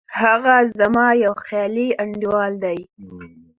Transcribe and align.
هغه 0.21 0.55
زما 0.79 1.07
یو 1.25 1.33
خیالي 1.45 1.87
انډیوال 2.01 2.51
دی 2.63 2.79